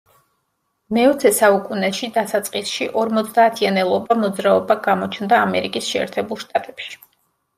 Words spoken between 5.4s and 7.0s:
ამერიკის შეერთებულ შტატებში.